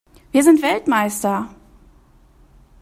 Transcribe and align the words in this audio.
Wir 0.31 0.41
sind 0.43 0.63
Weltmeister! 0.63 1.53